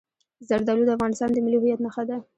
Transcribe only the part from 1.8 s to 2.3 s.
نښه ده.